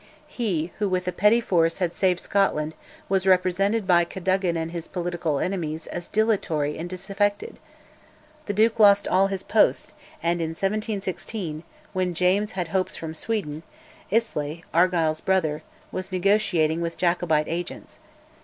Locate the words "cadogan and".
4.03-4.71